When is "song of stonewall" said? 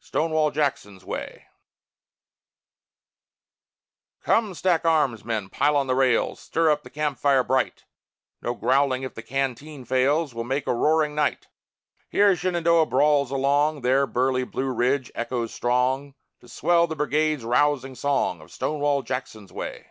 17.94-19.00